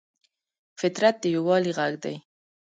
[0.79, 2.15] فطرت د یووالي غږ دی.